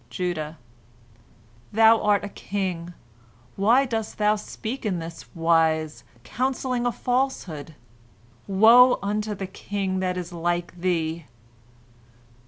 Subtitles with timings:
[0.09, 0.57] Judah:
[1.71, 2.95] "Thou art a king,
[3.55, 7.75] why dost thou speak in this wise, counselling a falsehood?
[8.47, 11.25] Woe unto the king that is like thee!"